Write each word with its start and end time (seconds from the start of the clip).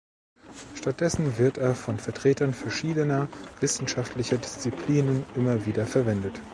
Stattdessen 0.73 1.37
wird 1.37 1.59
er 1.59 1.75
von 1.75 1.99
Vertretern 1.99 2.55
verschiedener 2.55 3.27
wissenschaftlicher 3.59 4.39
Disziplinen 4.39 5.25
immer 5.35 5.67
wieder 5.67 5.85
verwendet. 5.85 6.41